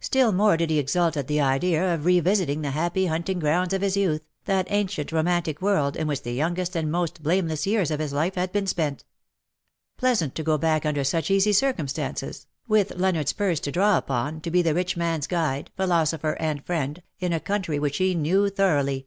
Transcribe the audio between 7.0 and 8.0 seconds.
blameless years of